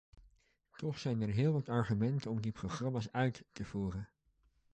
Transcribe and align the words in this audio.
Toch 0.75 0.97
zijn 0.99 1.21
er 1.21 1.29
heel 1.29 1.53
wat 1.53 1.69
argumenten 1.69 2.31
om 2.31 2.41
die 2.41 2.51
programma's 2.51 3.11
uit 3.11 3.43
te 3.51 3.65
voeren. 3.65 4.09